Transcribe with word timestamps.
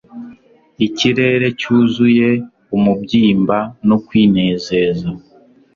Ikirere 0.85 1.47
cyuzuye 1.59 2.29
umubyimba 2.75 3.57
no 3.87 3.97
kwinezeza 4.05 5.07